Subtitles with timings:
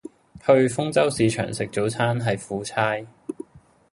[0.43, 2.97] 去豐洲市場食早餐係苦差